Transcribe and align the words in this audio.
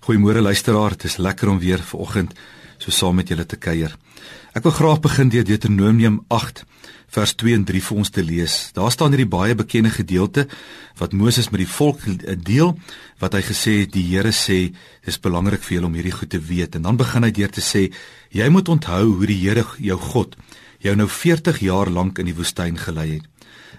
Goeiemôre 0.00 0.40
luisteraar, 0.40 0.94
dit 0.96 1.04
is 1.04 1.18
lekker 1.20 1.48
om 1.52 1.58
weer 1.60 1.82
vanoggend 1.84 2.32
so 2.80 2.88
saam 2.90 3.18
met 3.20 3.28
julle 3.28 3.44
te 3.44 3.58
kuier. 3.60 3.92
Ek 4.56 4.64
wil 4.64 4.72
graag 4.72 5.02
begin 5.04 5.28
deur 5.28 5.44
Deuteronomium 5.44 6.22
8 6.32 6.62
vers 7.12 7.34
2 7.36 7.58
en 7.58 7.66
3 7.68 7.82
vir 7.84 7.98
ons 8.00 8.10
te 8.16 8.24
lees. 8.24 8.54
Daar 8.72 8.88
staan 8.94 9.12
hierdie 9.12 9.28
baie 9.28 9.58
bekende 9.58 9.92
gedeelte 9.92 10.46
wat 10.96 11.12
Moses 11.12 11.50
met 11.52 11.60
die 11.66 11.68
volk 11.68 12.00
deel 12.48 12.72
wat 13.20 13.36
hy 13.36 13.42
gesê 13.44 13.74
het 13.82 13.92
die 13.92 14.06
Here 14.08 14.32
sê 14.32 14.72
dis 15.04 15.20
belangrik 15.20 15.60
vir 15.68 15.76
julle 15.76 15.92
om 15.92 16.00
hierdie 16.00 16.16
goed 16.16 16.32
te 16.32 16.40
weet 16.40 16.80
en 16.80 16.88
dan 16.88 16.96
begin 16.96 17.28
hy 17.28 17.32
deur 17.36 17.52
te 17.52 17.64
sê 17.64 17.90
jy 18.32 18.48
moet 18.48 18.72
onthou 18.72 19.04
hoe 19.18 19.28
die 19.28 19.40
Here 19.42 19.66
jou 19.76 20.00
God 20.00 20.38
jou 20.80 20.96
nou 20.96 21.10
40 21.12 21.60
jaar 21.60 21.92
lank 21.92 22.24
in 22.24 22.32
die 22.32 22.38
woestyn 22.40 22.80
gelei 22.80 23.10
het. 23.18 23.29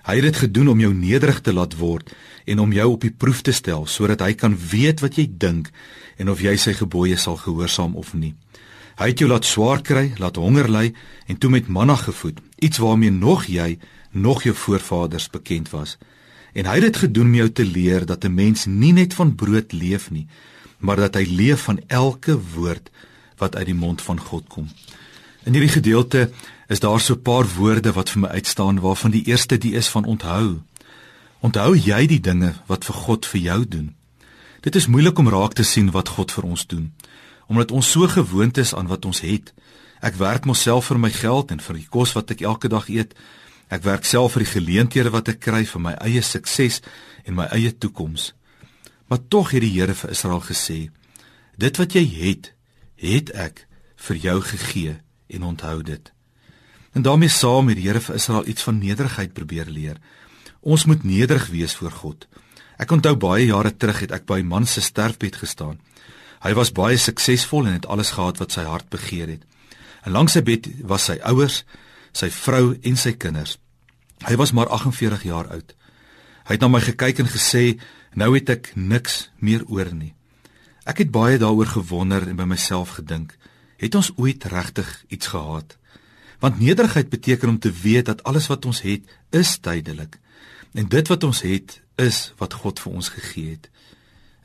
Hy 0.06 0.16
het 0.16 0.24
dit 0.24 0.38
gedoen 0.46 0.68
om 0.68 0.80
jou 0.80 0.94
nederig 0.94 1.42
te 1.42 1.54
laat 1.54 1.78
word 1.78 2.14
en 2.46 2.60
om 2.60 2.74
jou 2.74 2.88
op 2.92 3.02
die 3.02 3.14
proef 3.14 3.42
te 3.42 3.54
stel 3.54 3.86
sodat 3.86 4.22
hy 4.26 4.34
kan 4.34 4.58
weet 4.58 5.02
wat 5.02 5.18
jy 5.20 5.28
dink 5.30 5.70
en 6.18 6.30
of 6.30 6.42
jy 6.42 6.56
sy 6.58 6.74
gebooie 6.74 7.18
sal 7.18 7.38
gehoorsaam 7.38 7.96
of 7.96 8.14
nie. 8.14 8.34
Hy 9.00 9.08
het 9.14 9.22
jou 9.22 9.30
laat 9.30 9.46
swaar 9.48 9.82
kry, 9.82 10.12
laat 10.22 10.38
honger 10.38 10.70
ly 10.70 10.92
en 11.28 11.38
toe 11.38 11.50
met 11.50 11.68
manna 11.68 11.96
gevoed, 11.96 12.42
iets 12.60 12.82
waarmee 12.82 13.12
nog 13.12 13.48
jy 13.50 13.78
nog 14.12 14.44
jou 14.44 14.56
voorvaders 14.56 15.30
bekend 15.30 15.70
was. 15.72 15.98
En 16.54 16.68
hy 16.68 16.76
het 16.80 16.90
dit 16.90 16.98
gedoen 17.06 17.32
om 17.32 17.38
jou 17.40 17.50
te 17.50 17.66
leer 17.66 18.06
dat 18.06 18.26
'n 18.26 18.34
mens 18.34 18.66
nie 18.66 18.94
net 18.94 19.14
van 19.14 19.36
brood 19.36 19.72
leef 19.72 20.12
nie, 20.12 20.28
maar 20.80 20.96
dat 20.96 21.16
hy 21.16 21.26
leef 21.30 21.62
van 21.62 21.80
elke 21.88 22.40
woord 22.56 22.90
wat 23.38 23.56
uit 23.56 23.66
die 23.66 23.76
mond 23.76 24.02
van 24.02 24.20
God 24.20 24.48
kom. 24.48 24.68
In 25.44 25.56
hierdie 25.58 25.74
gedeelte 25.74 26.30
is 26.68 26.80
daar 26.80 27.00
so 27.00 27.14
'n 27.14 27.22
paar 27.22 27.48
woorde 27.56 27.94
wat 27.94 28.10
vir 28.10 28.22
my 28.22 28.28
uitstaan 28.28 28.80
waarvan 28.80 29.12
die 29.12 29.26
eerste 29.26 29.58
die 29.58 29.74
is 29.74 29.88
van 29.88 30.06
onthou. 30.06 30.62
Onthou 31.40 31.76
jy 31.76 32.06
die 32.06 32.20
dinge 32.20 32.54
wat 32.66 32.86
vir 32.86 32.96
God 32.96 33.26
vir 33.26 33.42
jou 33.42 33.68
doen? 33.68 33.96
Dit 34.60 34.76
is 34.76 34.88
moeilik 34.88 35.18
om 35.18 35.30
raak 35.30 35.54
te 35.54 35.64
sien 35.64 35.92
wat 35.92 36.10
God 36.10 36.32
vir 36.32 36.44
ons 36.44 36.68
doen, 36.68 36.94
omdat 37.48 37.72
ons 37.72 37.92
so 37.92 38.08
gewoond 38.08 38.58
is 38.58 38.76
aan 38.76 38.88
wat 38.88 39.06
ons 39.06 39.20
het. 39.20 39.54
Ek 40.00 40.14
werk 40.16 40.46
myself 40.46 40.86
vir 40.86 41.00
my 41.00 41.10
geld 41.10 41.52
en 41.52 41.60
vir 41.60 41.76
die 41.76 41.88
kos 41.90 42.14
wat 42.14 42.32
ek 42.32 42.42
elke 42.42 42.68
dag 42.68 42.90
eet. 42.90 43.14
Ek 43.68 43.84
werk 43.84 44.06
self 44.06 44.32
vir 44.32 44.44
die 44.44 44.52
geleenthede 44.52 45.10
wat 45.10 45.28
ek 45.28 45.40
kry 45.40 45.66
vir 45.66 45.82
my 45.82 45.94
eie 45.94 46.22
sukses 46.22 46.82
en 47.26 47.34
my 47.34 47.46
eie 47.46 47.78
toekoms. 47.78 48.34
Maar 49.08 49.28
tog 49.28 49.52
het 49.52 49.62
die 49.62 49.80
Here 49.80 49.94
vir 49.94 50.10
Israel 50.10 50.42
gesê: 50.42 50.90
"Dit 51.58 51.78
wat 51.78 51.94
jy 51.94 52.06
het, 52.06 52.54
het 52.96 53.30
ek 53.30 53.68
vir 53.96 54.16
jou 54.16 54.42
gegee 54.42 55.02
en 55.32 55.44
onthou 55.44 55.82
dit." 55.84 56.12
En 56.92 57.02
daarmee 57.02 57.30
saam 57.30 57.68
het 57.68 57.78
die 57.80 57.88
Here 57.88 58.00
vir 58.00 58.16
Israel 58.16 58.48
iets 58.48 58.64
van 58.64 58.78
nederigheid 58.78 59.34
probeer 59.34 59.66
leer. 59.66 59.98
Ons 60.60 60.86
moet 60.86 61.04
nederig 61.04 61.48
wees 61.48 61.76
voor 61.76 61.92
God. 61.92 62.28
Ek 62.78 62.92
onthou 62.92 63.16
baie 63.16 63.46
jare 63.46 63.72
terug 63.78 64.00
het 64.00 64.12
ek 64.12 64.26
by 64.26 64.40
'n 64.40 64.48
man 64.48 64.66
se 64.66 64.82
sterfbed 64.82 65.36
gestaan. 65.36 65.80
Hy 66.42 66.54
was 66.54 66.72
baie 66.72 66.98
suksesvol 66.98 67.66
en 67.66 67.74
het 67.74 67.86
alles 67.86 68.12
gehad 68.12 68.38
wat 68.38 68.52
sy 68.52 68.62
hart 68.62 68.90
begeer 68.90 69.28
het. 69.28 69.44
En 70.04 70.12
langs 70.12 70.32
sy 70.32 70.42
bed 70.42 70.68
was 70.84 71.06
sy 71.06 71.20
ouers, 71.22 71.64
sy 72.12 72.30
vrou 72.30 72.78
en 72.82 72.98
sy 72.98 73.14
kinders. 73.14 73.58
Hy 74.26 74.36
was 74.36 74.52
maar 74.52 74.70
48 74.70 75.24
jaar 75.24 75.48
oud. 75.48 75.76
Hy 76.46 76.58
het 76.58 76.62
na 76.62 76.68
my 76.68 76.82
gekyk 76.82 77.20
en 77.20 77.30
gesê, 77.30 77.80
"Nou 78.14 78.34
het 78.36 78.50
ek 78.50 78.72
niks 78.76 79.30
meer 79.40 79.64
oor 79.68 79.94
nie." 79.94 80.14
Ek 80.86 80.98
het 80.98 81.12
baie 81.12 81.38
daaroor 81.38 81.66
gewonder 81.66 82.28
en 82.28 82.36
by 82.36 82.44
myself 82.44 82.90
gedink, 82.90 83.38
het 83.82 83.96
ons 83.98 84.12
ooit 84.16 84.44
regtig 84.54 84.90
iets 85.10 85.34
gehad? 85.34 85.78
Want 86.42 86.60
nederigheid 86.60 87.10
beteken 87.10 87.50
om 87.50 87.60
te 87.60 87.72
weet 87.72 88.06
dat 88.06 88.24
alles 88.24 88.48
wat 88.48 88.66
ons 88.66 88.82
het, 88.82 89.06
is 89.30 89.58
tydelik. 89.58 90.20
En 90.74 90.88
dit 90.88 91.08
wat 91.08 91.24
ons 91.24 91.42
het, 91.42 91.82
is 91.96 92.34
wat 92.38 92.54
God 92.54 92.80
vir 92.80 92.92
ons 92.92 93.10
gegee 93.14 93.58
het. 93.58 93.70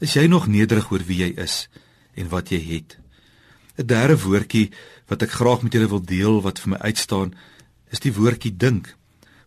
Is 0.00 0.16
jy 0.16 0.26
nog 0.28 0.46
nederig 0.46 0.90
oor 0.92 1.04
wie 1.08 1.22
jy 1.24 1.32
is 1.40 1.68
en 2.16 2.28
wat 2.28 2.52
jy 2.52 2.60
het? 2.60 2.98
'n 3.76 3.86
Derde 3.86 4.16
woordjie 4.20 4.70
wat 5.08 5.22
ek 5.22 5.30
graag 5.30 5.62
met 5.62 5.72
julle 5.72 5.88
wil 5.88 6.04
deel 6.04 6.42
wat 6.42 6.60
vir 6.60 6.70
my 6.70 6.76
uitstaan, 6.76 7.34
is 7.92 8.00
die 8.00 8.12
woordjie 8.12 8.56
dink. 8.56 8.96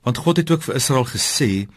Want 0.02 0.18
God 0.18 0.38
het 0.38 0.52
ook 0.52 0.64
vir 0.64 0.76
Israel 0.76 1.06
gesê 1.06 1.68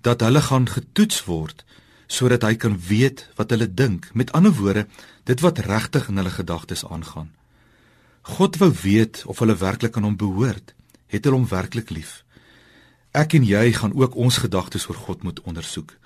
dat 0.00 0.20
hulle 0.20 0.42
gaan 0.42 0.68
getoets 0.68 1.24
word 1.24 1.64
sodat 2.06 2.42
hy 2.42 2.54
kan 2.60 2.74
weet 2.88 3.28
wat 3.38 3.50
hulle 3.50 3.74
dink. 3.74 4.10
Met 4.12 4.32
ander 4.32 4.52
woorde, 4.52 4.86
dit 5.24 5.40
wat 5.40 5.58
regtig 5.58 6.08
in 6.08 6.16
hulle 6.20 6.30
gedagtes 6.30 6.84
aangaan. 6.84 7.30
God 8.22 8.56
wou 8.56 8.70
weet 8.82 9.22
of 9.26 9.38
hulle 9.38 9.56
werklik 9.56 9.96
aan 9.96 10.06
hom 10.06 10.16
behoort. 10.16 10.74
Het 11.06 11.24
hulle 11.24 11.36
hom 11.36 11.48
werklik 11.48 11.90
lief? 11.90 12.22
Ek 13.10 13.34
en 13.34 13.44
jy 13.44 13.72
gaan 13.72 13.92
ook 13.98 14.14
ons 14.14 14.38
gedagtes 14.44 14.86
oor 14.88 14.96
God 14.96 15.22
moet 15.22 15.40
ondersoek. 15.42 15.96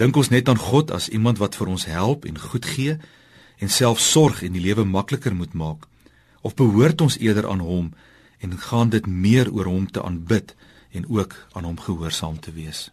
Dink 0.00 0.16
ons 0.16 0.32
net 0.32 0.48
aan 0.48 0.58
God 0.58 0.90
as 0.90 1.08
iemand 1.08 1.38
wat 1.38 1.54
vir 1.60 1.68
ons 1.68 1.84
help 1.84 2.24
en 2.24 2.38
goed 2.40 2.64
gee 2.64 2.96
en 3.60 3.68
self 3.68 4.00
sorg 4.00 4.42
en 4.42 4.56
die 4.56 4.64
lewe 4.64 4.84
makliker 4.84 5.34
moet 5.36 5.52
maak 5.52 5.84
of 6.40 6.56
behoort 6.56 7.00
ons 7.04 7.18
eerder 7.20 7.44
aan 7.46 7.60
hom 7.60 7.92
en 8.40 8.56
gaan 8.58 8.88
dit 8.88 9.06
meer 9.06 9.52
oor 9.52 9.68
hom 9.68 9.84
te 9.90 10.02
aanbid 10.02 10.54
en 10.96 11.04
ook 11.08 11.36
aan 11.52 11.68
hom 11.68 11.76
gehoorsaam 11.78 12.40
te 12.40 12.52
wees? 12.56 12.88